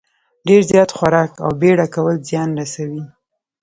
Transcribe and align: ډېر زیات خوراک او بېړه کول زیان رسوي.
ډېر 0.47 0.61
زیات 0.71 0.89
خوراک 0.97 1.31
او 1.43 1.51
بېړه 1.61 1.87
کول 1.95 2.15
زیان 2.29 2.49
رسوي. 2.59 3.03